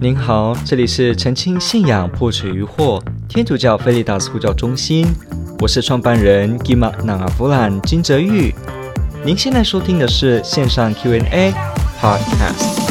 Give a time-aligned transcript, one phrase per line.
[0.00, 5.04] 您好，这里是澄清信仰破除疑惑天主教菲利达斯呼叫中心，
[5.58, 8.54] 我是创办人吉玛纳阿弗兰金泽玉。
[9.24, 11.52] 您现在收听的是线上 Q&A
[12.00, 12.86] Podcast。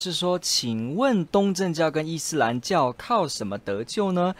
[0.00, 4.32] 是说，请问东正教跟伊斯兰教靠什么得救呢？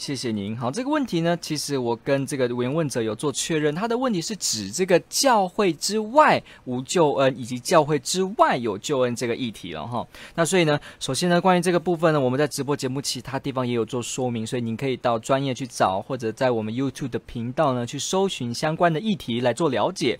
[0.00, 0.56] 谢谢您。
[0.56, 10.08] 好，这个问题呢，其实我跟这个委员问者有做确认，他的问题是指这个教会之外无救恩，以及教会之外有救恩这个议题了哈。
[10.36, 20.18] 那所以呢，首先呢，关于这个部分呢，我们在直播节目其他地方也有做说明，所以您可以到专业去找，或者在我们 YouTube 的频道呢去搜寻相关的议题来做了解。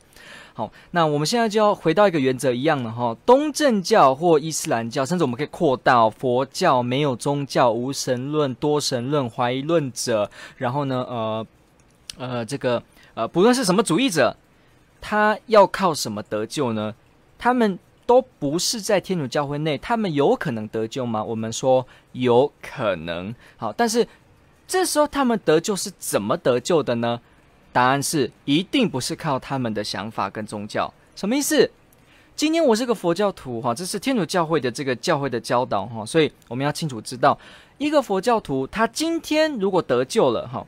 [0.60, 11.46] 好，那我们现在就要回到一个原则一样的哈，东正教或伊斯兰教，甚至我们可以扩大佛教，没有宗教、无神论、多神论、怀疑论者，然后呢，呃，
[12.18, 12.82] 呃，这个
[13.14, 14.36] 呃，不论是什么主义者，
[15.00, 16.94] 他要靠什么得救呢？
[17.38, 21.24] 他们都不是在天主教会内，他们有可能得救吗？
[21.24, 23.34] 我们说有可能。
[23.56, 24.06] 好，但是
[24.68, 27.18] 这时候他们得救是怎么得救的呢？
[27.72, 31.70] 答案是一定不是靠他们的想法跟宗教，什么意思？
[32.36, 37.38] 今天我是个佛教徒哈，这是天主教会的这个教会的教导哈，所以我们要清楚知道，
[37.76, 40.66] 一个佛教徒他今天如果得救了哈，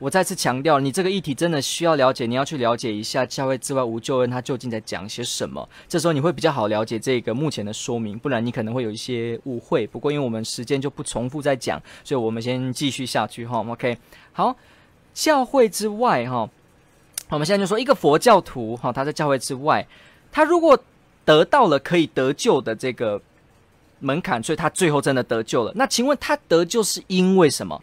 [0.00, 9.86] 我再次强调，你这个议题真的需要了解，你要去了解一下教会之外无救恩他究竟在讲些什么，这时候你会比较好了解这个目前的说明，不然你可能会有一些误会。
[9.86, 13.96] 不过因为我们时间就不重复再讲，所以我们先继续下去哈，OK，
[14.32, 14.56] 好。
[15.14, 16.50] 教会之外，哈，
[17.30, 19.86] 我们现在就说一个佛教徒，哈，他在教会之外，
[20.32, 20.76] 他如果
[21.24, 23.22] 得到了可以得救的这个
[24.00, 25.72] 门槛，所以他最后真的得救了。
[25.76, 27.80] 那请问他得救是因为什么？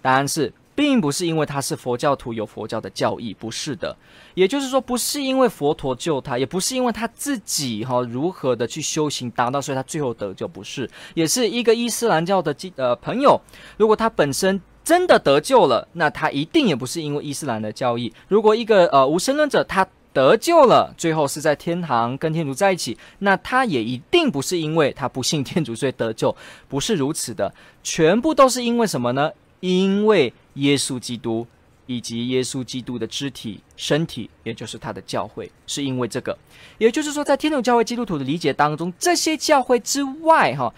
[0.00, 3.94] 答案是，并不是因为他是佛教徒有佛教的教义，不是的。
[4.34, 10.88] 也就是说，不是因为佛陀救他，也不是因为他自己哈如何的去修行达到，所以他最后得救，不是。
[11.14, 13.38] 也是一个伊斯兰教的呃朋友，
[13.76, 14.60] 如果他本身。
[14.88, 18.10] 真的得救了，那他一定也不是因为伊斯兰的教义。
[18.26, 26.34] 如果一个呃无神论者他得救了，最后是在天堂跟天主在一起，那他也一定不是因为他不信天主所以得救，
[26.70, 27.52] 不是如此的。
[27.82, 29.30] 全部都是因为什么呢？
[29.60, 31.46] 因为耶稣基督
[31.84, 36.34] 以及耶稣基督的肢体身体，也就是他的教会，是因为这个。
[36.78, 40.72] 也就是说，在天主教会基督徒的理解当中，这些教会之外，哈。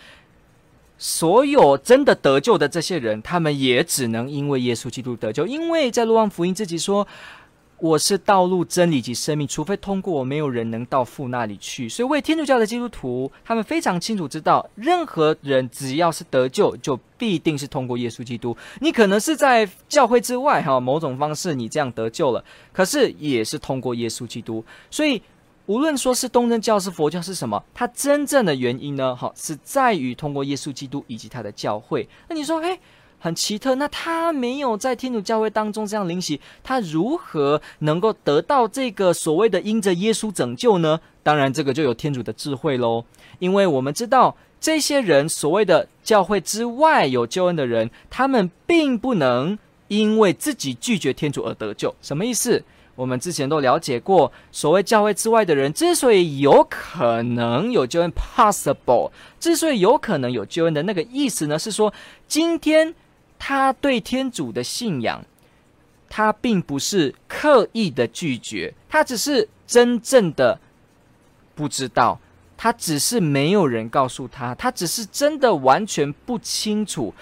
[1.02, 7.08] 所有真的得救的这些人，他们也只能因为耶稣基督得救，因为在路望福音自己说
[7.80, 18.54] ：“我是道路、真理及生命，除非通过我，没有人能到父那里去。”所以，为天主教的基督徒，他们非常清楚知道，任何人只要是得救，就必定是通过耶稣基督。
[18.80, 22.44] 你可能是在教会之外，哈，某种方式你这样得救了，
[22.74, 24.62] 可是也是通过耶稣基督。
[24.90, 25.22] 所以。
[25.70, 29.14] 无论说是东正教是佛教是什么，它真正的原因呢？
[29.14, 32.08] 好，是在于通过耶稣基督以及他的教会。
[32.28, 32.76] 那你说，哎，
[33.20, 40.98] 很奇特，那他没有在天主教会当中这样灵洗，他如何能够得到这个所谓的因着耶稣拯救呢？
[41.22, 43.04] 当然，这个就有天主的智慧喽。
[43.38, 51.94] 因为我们知道，这些人所谓的教会之外有救恩的人，他们并不能因为自己拒绝天主而得救。
[52.03, 52.60] 什么意思？
[53.00, 61.90] 我们之前都了解过，所谓教会之外的人之所以有可能有救恩 （possible），之所以有可能有救恩的那个意思呢，是说
[62.28, 62.94] 今天
[63.38, 65.24] 他对天主的信仰，
[66.10, 70.60] 他并不是刻意的拒绝，他只是真正的
[71.54, 72.20] 不知道，
[72.58, 77.14] 他只是没有人告诉他，他只是真的完全不清楚。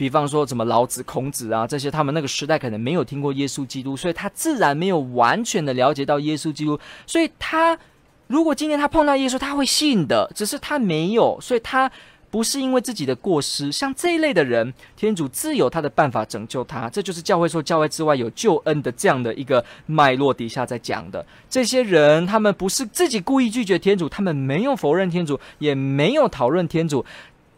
[0.00, 6.80] 比方说，什么老子、孔子啊，这些他们那个时代可能没有听过耶稣基督，所以他自然没有完全的了解到耶稣基督。
[7.06, 7.78] 所以他
[8.26, 11.92] 如果今天他碰到耶稣，他会信的，只是他没有，所以他
[12.30, 13.70] 不是因为自己的过失。
[13.70, 16.88] 像这一类的人，天主自有他的办法拯救他。
[16.88, 21.26] 这就是教会说教会之外有救恩的这样的一个脉络底下在讲的。
[21.50, 27.04] 这些人他们不是自己故意拒绝天主，他们没有否认天主，也没有讨论天主。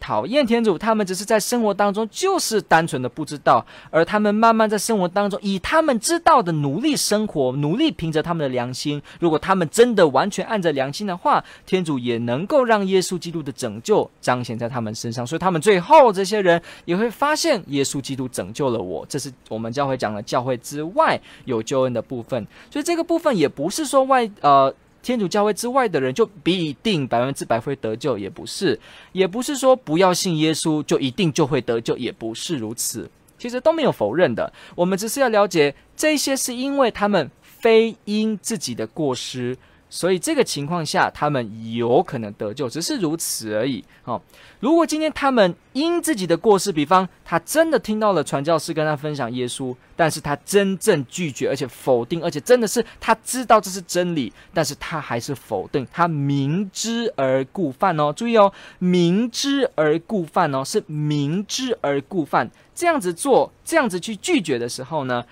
[0.02, 9.00] 讨厌天主，他们只是在生活当中就是单纯的不知道，而他们慢慢在生活当中以他们知道的努力生活，努力凭着他们的良心。
[9.20, 15.24] 如果他们真的完全按着良心的话，天主也能够让耶稣基督的拯救彰显在他们身上。
[15.24, 19.06] 所以他们最后这些人也会发现，耶稣基督拯救了我。
[19.08, 22.44] 这是我们教会讲的教会之外有救恩的部分。
[22.72, 24.74] 所以这个部分也不是说外呃。
[25.02, 28.78] 天主教会之外的人就必定百分之百会得救，也不是；
[29.12, 33.10] 也不是说不要信耶稣就一定就会得救，也不是如此。
[33.36, 34.52] 其实都没有否认的。
[34.76, 39.58] 我们只是要了解这些是因为他们非因自己的过失。
[39.94, 43.84] 所以这个情况下，他们有可能得救，只是如此而已。
[44.04, 44.18] 哦，
[44.58, 58.10] 如果今天他们因自己的过失，比方他真的听到了传教士跟他分享耶稣，但是他真正拒绝，而且否定，而且真的是他知道这是真理，但是他还是否定，他明知而故犯哦。
[58.10, 62.50] 注意哦，明知而故犯哦，是明知而故犯。
[62.74, 65.22] 这样子做，这样子去拒绝的时候呢，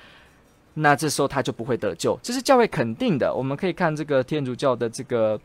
[0.75, 3.33] 那这时候他就不会得救，这是教会肯定的。
[3.35, 5.39] 我们可以看这个天主教的这个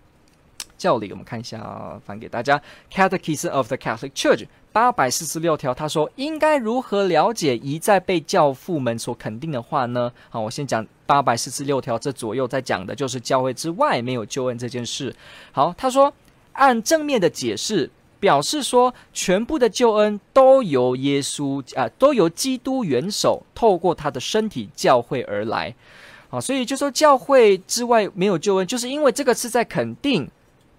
[0.78, 2.60] 教理，我们看一下啊，翻给大家
[2.92, 4.38] 《Catechism of the Catholic Church》
[4.72, 10.12] 八百四十六条，他说应该如何了解一再被教父们所肯定的话呢？
[10.30, 15.16] 好，我先讲八百四十六条，这左右在讲的就是教会之外没有救恩这件事。
[15.52, 16.14] 好，他说
[16.54, 17.90] 按正面的解释。
[18.20, 25.76] 表示说，全部的救恩都由耶稣啊、都由基督元首透过他的身体教会而来，
[26.30, 30.30] 好，所以就说教会之外没有救恩，就是因为这个是在肯定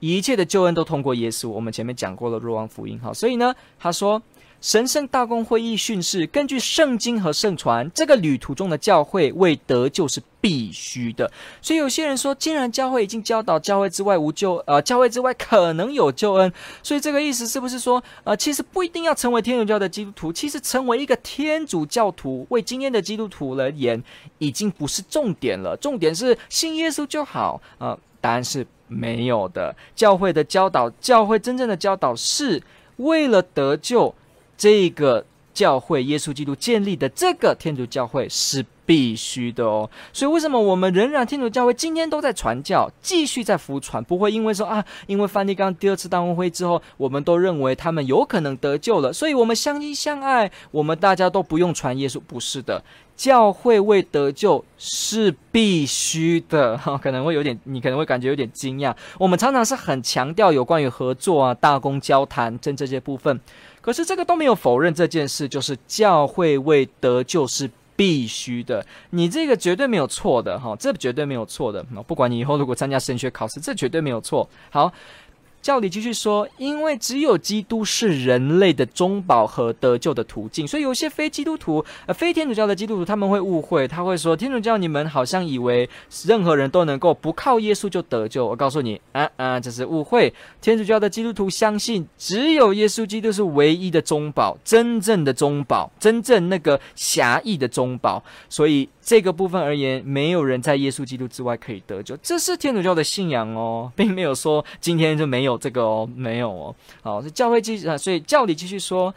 [0.00, 1.48] 一切的救恩都通过耶稣。
[1.48, 4.22] 我们前面讲过了若望福音，哈，所以呢，他说。
[4.60, 11.30] 神圣大公会议训示，根据圣经和圣传，这个旅途中的教会为得救是必须的。
[11.60, 24.02] 所以有些人说，既然教会已经教导教会之外无救，呃，教会之外可能有救恩，所以这个意思是不是说，呃，其实不一定要成为天主教的基督徒，其实成为一个天主教徒，为今天的基督徒而言，
[24.38, 25.76] 已经不是重点了。
[25.76, 27.60] 重点是信耶稣就好。
[27.78, 29.74] 呃，答案是没有的。
[29.94, 32.60] 教会的教导，教会真正的教导是
[32.96, 34.12] 为了得救。
[34.56, 39.88] 这个教会，耶稣基督建立的这个天主教会是必须的哦。
[40.12, 52.20] 所以，为什么我们仍然天主教会今天都在传教，继续在服传，不会因为说啊，因为梵蒂冈第二次大公会之后，我们都认为他们有可能得救了，所以我们相亲相爱，我们大家都不用传耶稣？
[52.20, 52.84] 不是的，
[53.16, 56.76] 教会为得救是必须的。
[56.76, 58.94] 哈， 可能会有点，你可能会感觉有点惊讶。
[59.18, 63.40] 我们常常是很强调有关于合作啊、大公交谈这这些部分。
[63.86, 71.80] 可是这个都没有否认这件事，就是教会为得救是必须的，你这个绝对没有错的哈，这绝对没有错的。
[72.04, 74.48] 不管你以后如果参加神学考试，这绝对没有错。
[74.70, 74.92] 好。
[75.66, 85.90] 教理继续说，因为只有基督是人类的中保和得救的途径，所以有些非基督徒、呃非天主教的基督徒，他们会误会，他会说天主教你们好像以为
[86.24, 88.46] 任何人都能够不靠耶稣就得救。
[88.46, 90.32] 我告诉你，啊啊，这是误会。
[90.60, 98.88] 天主教的基督徒相信只有耶稣基督是唯一的中保，真正的中保，真正那个狭义的中保，所以。
[99.06, 106.74] 这个部分而言，没有人在耶稣基督之外可以得救，这是天主教的信仰哦， 并没有说今天就没有这个哦，没有哦。
[107.02, 109.14] 好，是教会继续啊，所以教理继续说，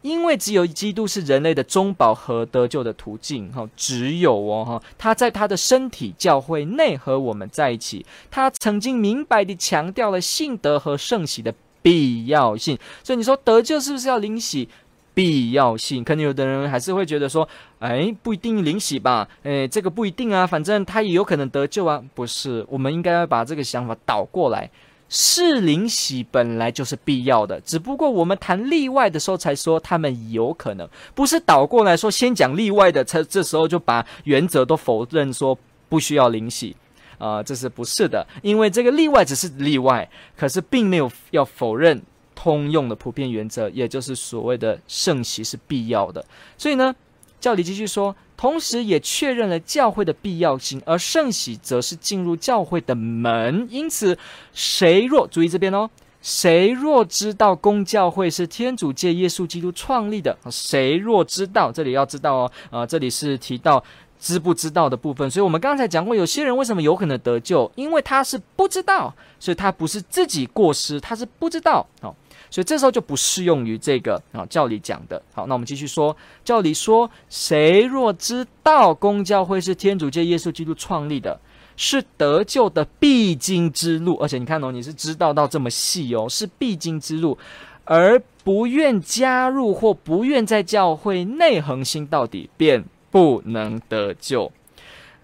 [0.00, 14.68] 因为只有基督是人类的中保和得救的途径，哈，只有哦，哈，他在他的身体教会内和我们在一起，他曾经明白地强调了信德和圣洗的必要性，所以你说得救是不是要领洗？
[15.14, 17.46] 必要性，可能有的人还是会觉得说，
[17.78, 22.02] 哎，不一定领洗吧，哎，这个不一定啊，反正他也有可能得救啊。
[22.14, 24.70] 不是，我们应该要把这个想法倒过来，
[25.08, 35.58] 是领洗本来就是必要的，只不过我们谈例外的时候才说他们有可能，不是倒过来说先讲例外的，才这时候就把原则都否认说
[35.90, 36.74] 不需要领洗
[37.18, 38.26] 啊，这是不是的？
[38.40, 42.00] 因为这个例外只是例外，可是并没有要否认。
[42.34, 46.24] 通用的普遍原则，也就是所谓的圣洗是必要的。
[46.56, 46.94] 所以呢，
[47.40, 53.66] 教理继续说，同时也确认了教会的必要性，而圣洗则是进入教会的门。
[53.70, 54.16] 因此，
[54.52, 55.88] 谁若注意这边哦，
[56.20, 63.82] 谁若知道公教会是天主借耶稣基督创立的，谁若知道，这里要知道哦，啊、呃，这里是提到
[64.20, 65.28] 知不知道的部分。
[65.30, 71.84] 所以我们刚才讲过，有些人为什么有可能得救，因为他是不知道，所以他不是自己过失，他是不知道。
[72.00, 72.14] 好。
[72.50, 75.22] 所以这时候就不适用于这个啊教理讲的。
[75.32, 81.40] 好，那我们继续说，教理说，谁若知道公教会是天主教耶稣基督创立的，
[81.76, 84.16] 是得救的必经之路。
[84.16, 87.38] 而且你看哦，你是知道到这么细哦，是必经之路，
[87.84, 94.52] 而不愿加入或不愿在教会内恒心到底，便不能得救。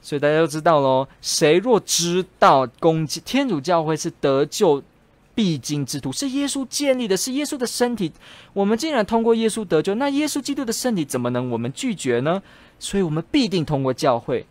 [0.01, 4.83] 所以大家都知道喽，谁若知道公天主教会是得救。
[5.39, 8.11] 必经之途是耶稣建立的，是耶稣的身体。
[8.53, 12.43] 我们既然通过耶稣得救，那耶稣基督的身体怎么能我们拒绝呢？
[12.81, 14.45] 所以，我们必定通过教会。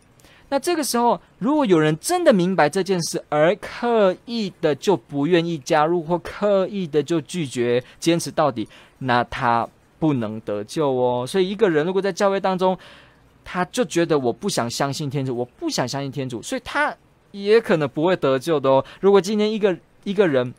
[0.48, 8.65] 那这个时候，如果有人真的明白这件事，而刻意的就不愿意加入，或刻意的就拒绝坚持到底，
[9.00, 9.67] 那他
[10.00, 11.27] 不能得救哦。
[11.27, 12.77] 所以一个人如果在教会当中，
[13.44, 16.96] 他就觉得我不想相信天主，我不想相信天主，所以他
[17.32, 18.86] 也可能不会得救的哦。
[19.01, 20.53] 如果今天一个一个人，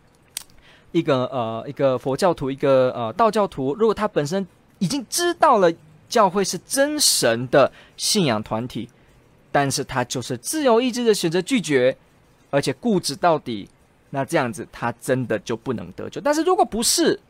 [0.93, 4.47] 一个呃一个佛教徒，一个呃道教徒，如果他本身
[4.79, 5.73] 已经知道了
[6.09, 8.89] 教会是真神的信仰团体，
[9.53, 11.97] 但是他就是自由意志的选择拒绝，
[12.51, 13.69] 而且固执到底，
[14.11, 16.21] 那这样子他真的就不能得救。
[16.21, 17.21] 但是如果不是，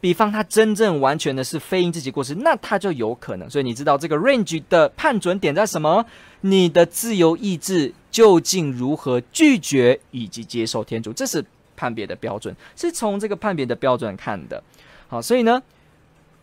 [0.00, 3.48] 比方他真正完全的是非因自己过失，那他就有可能。
[3.48, 6.04] 所以你知道这个 range 的判准点在什么？
[6.42, 11.12] 你的自由意志究竟如何拒绝以及接受天主？
[11.12, 11.44] 这是
[11.76, 14.62] 判别的标准，是从这个判别的标准看的。
[15.06, 15.62] 好，所以呢，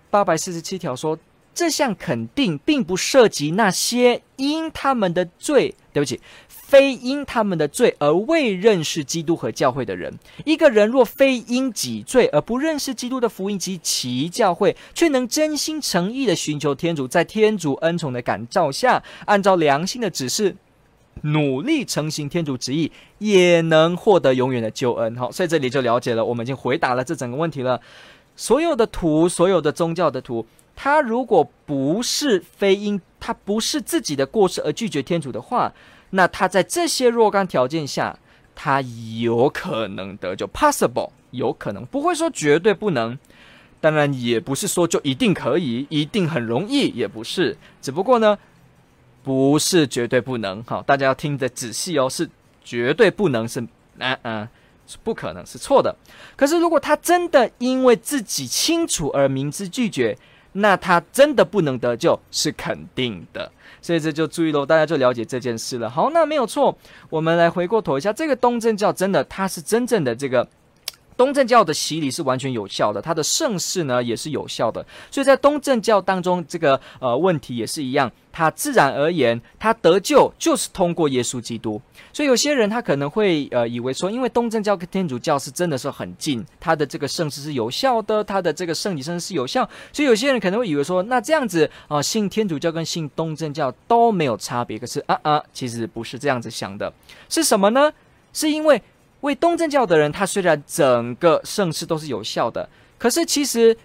[0.09, 1.17] 八百四十七条说，
[1.53, 6.19] 这项肯定并不涉及那些因他们的罪，对不起。
[6.47, 10.11] 非因他们的罪而未认识基督和教会的人，
[10.43, 20.55] 一个人若非因己罪而不认识基督的福音及其教会，却能真心诚意地寻求天主，在天主恩宠的感召下，按照良心的指示，
[21.21, 25.15] 努力成行天主旨意，也能获得永远的救恩。
[25.15, 27.79] 好，所以这里就了解了，我们已经回答了这整个问题了。
[28.35, 35.71] 所有的徒，所有的宗教的徒，他如果不是非因他不是自己的过失而拒绝天主的话，
[36.09, 38.17] 那他在这些若干条件下，
[38.55, 38.81] 他
[39.21, 43.17] 有可能得救，possible，有可能，不会说绝对不能，
[43.79, 48.37] 当然也不是说就一定可以，一定很容易，也不是，只不过呢，
[49.23, 52.29] 不是绝对不能，好，大家要听得仔细哦，是
[52.63, 53.61] 绝对不能，是，
[53.97, 54.47] 嗯嗯，
[54.85, 55.95] 是不可能，是错的。
[56.35, 60.17] 可是如果他真的因为自己清楚而明知拒绝，
[60.51, 63.49] 那他真的不能得救，是肯定的。
[63.81, 65.89] 所以这就注意喽，大家就了解这件事了。
[65.89, 66.77] 好，那没有错。
[67.09, 70.47] 我们来回过头一下，这个东正教真的，它是真正的这个
[71.17, 74.85] 东正教的洗礼是完全有效的，它的圣事呢也是有效的。
[75.11, 78.11] 所以在东正教当中，这个呃问题也是一样。
[78.35, 81.79] 他自然而言，他得救就是通过耶稣基督。
[82.11, 89.69] 所以有些人他可能会呃以为说，因为东正教跟天主教是真的是很近，他的这个圣事是有效的，他的这个圣体圣事是有效。
[89.91, 94.79] 所以有些人可能会以为说，那这样子啊、信天主教跟信东正教都没有差别。
[94.79, 96.91] 可是啊啊，其实不是这样子想的，
[97.29, 97.93] 是什么呢？
[98.33, 98.81] 是因为
[99.23, 103.75] 为东正教的人，他虽然整个圣事都是有效的，可是其实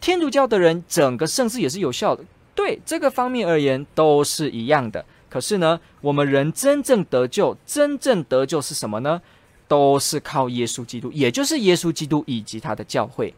[0.00, 2.24] 天主教的人整个圣事也是有效的。
[2.54, 9.22] 对这个方面而言都是一样的，可是呢，我们人真正得救，真正得救是什么呢？
[9.68, 13.32] 都是靠耶稣基督，也就是耶稣基督以及他的教会，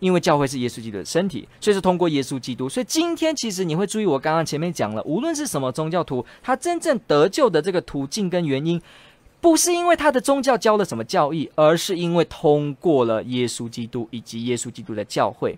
[0.00, 2.68] 因为教会是耶稣基督的身体，所以是通过耶稣基督。
[2.68, 8.80] 所以今天其实你会注意，我刚刚前面讲了，无论是什么宗教徒，他真正得救的这个途径跟原因，
[9.40, 15.56] 不是因为他的宗教教了什么教义，而是因为通过了耶稣基督以及耶稣基督的教会。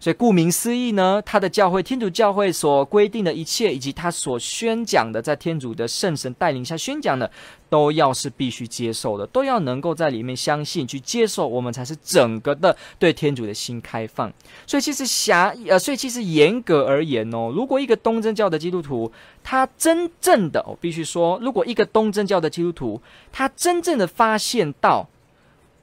[0.00, 7.28] 所以，顾名思义呢，他的教会天主教会所规定的一切，以及他所宣讲的，在天主的圣神带领下宣讲的，
[7.68, 14.32] 都要是必须接受的，都要能够在里面相信、去接受，我们才是整个的对天主的心开放。
[14.68, 19.10] 所以，其实狭呃，所以其实严格而言哦，如果一个东正教的基督徒，
[19.42, 23.02] 他真正的，我必须说，如果一个东正教的基督徒，
[23.32, 25.08] 他真正的发现到。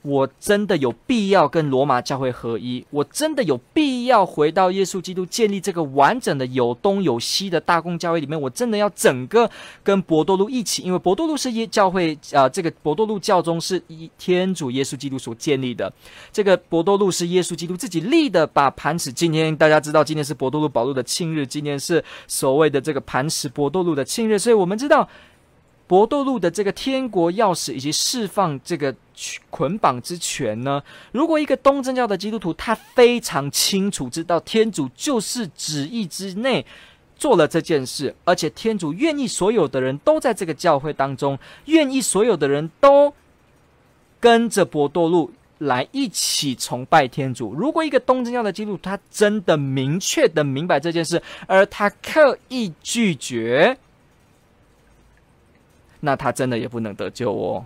[0.05, 9.49] 我真的有必要跟罗马教会合一，我真的有必要回到耶稣基督建立这个完整的有东有西的大公教会里面，我真的要整个
[9.83, 15.91] 跟伯多禄一起，因为伯多禄是耶教会啊、这个伯多禄教宗是以天主耶稣基督所建立的，
[16.31, 19.11] 这个伯多禄是耶稣基督自己立的，把磐石。
[19.11, 25.09] 今天大家知道，今天是伯多禄保禄的庆日，今天是所谓的这个磐石伯多禄的庆日，所以我们知道。
[25.87, 28.91] 伯多禄的这个天国钥匙以及释放这个
[29.49, 30.81] 捆绑之权呢？
[31.11, 36.65] 如果一个东正教的基督徒，他非常清楚知道天主就是旨意之内
[37.15, 43.13] 做了这件事，而且天主愿意所有的人都在这个教会当中，愿意所有的人都
[44.19, 47.53] 跟着伯多禄来一起崇拜天主。
[47.53, 53.77] 如果一个东正教的基督徒，他真的明确的明白这件事，而他刻意拒绝。
[56.01, 57.65] 那他真的也不能得救哦，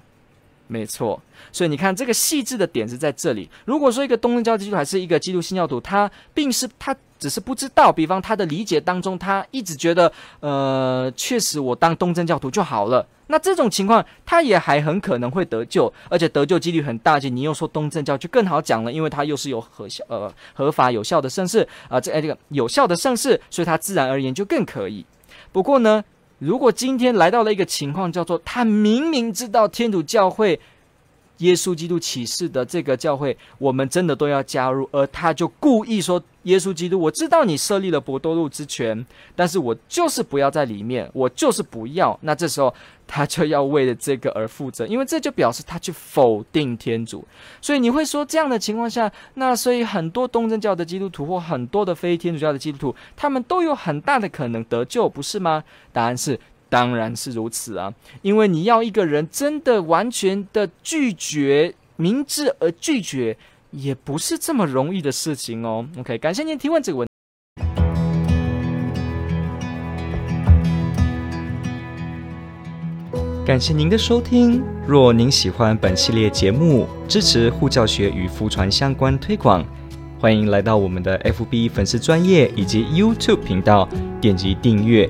[0.71, 1.19] 没错。
[1.51, 3.49] 所以你看，这个细致的点是在这里。
[3.65, 13.03] 如果说一个东正教基督徒还是一个基督新教徒，他并是他只是不知道，比方他的理解当中，他一直觉得，呃，确实我当东正教徒就好了。
[13.31, 17.17] 那这种情况，他也还很可能会得救，而且得救几率很大。
[17.17, 25.03] 你又说东正教就更好讲了，因为他又是有合效呃合法有效的圣事啊，这、哎这个有效的圣事，所以他自然而言就更可以。
[25.51, 26.05] 不过呢。
[26.39, 30.59] 如果今天来到了一个情况，叫做他明明知道天主教会
[31.39, 34.87] 耶稣基督启示的这个教会，我们真的都要加入。
[34.91, 39.05] 而他就故意说：“耶稣基督，我知道你设立了伯多禄之权，
[39.35, 42.73] 但是我就是不要在里面，我就是不要。”那这时候
[43.07, 47.25] 他就要为了这个而负责，因为这就表示他去否定天主。
[47.61, 55.63] 所以你会说，这样的情况下，那所以很多东正教的基督徒或很多的非天主教的基督徒，他们都有很大的可能得救，不是吗？
[55.93, 56.39] 答案是。
[56.69, 63.35] 当然是如此啊，因为你要一个人真的完全的拒绝，明智而拒绝，
[63.71, 65.87] 也不是这么容易的事情哦。
[65.97, 67.09] OK，感谢您提问这个问题。
[73.45, 74.63] 感谢您的收听。
[74.85, 79.65] 若您喜欢本系列节目，支持护教学与福传相关推广，
[80.19, 83.89] 欢迎来到我们的 FB 粉丝专业以及 YouTube 频道，
[84.21, 85.09] 点击订阅。